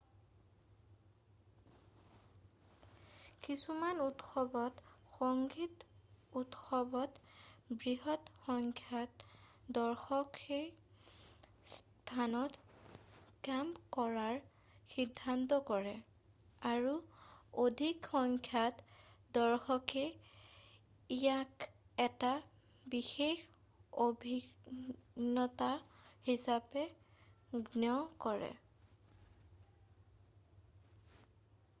কিছুমান 3.49 3.95
উৎসৱত 4.07 4.83
সংগীত 5.13 5.87
উৎসৱত 6.41 7.73
বৃহৎ 7.81 8.29
সংখ্যক 8.43 9.25
দৰ্শকে 9.77 10.43
সেই 10.59 10.67
স্থানত 11.73 13.35
কেম্প 13.49 13.83
কৰাৰ 13.97 14.39
সিদ্ধান্ত 14.93 15.59
কৰে 15.71 15.95
আৰু 16.71 16.93
অধিক 17.65 18.09
সংখ্যক 18.15 18.85
দৰ্শকে 19.41 20.05
ইয়াক 21.19 21.69
এটা 22.07 22.33
বিশেষ 22.97 23.43
অভিজ্ঞতা 24.09 25.73
হিচাপে 26.31 26.89
গণ্য 27.61 27.99
কৰে 28.27 28.53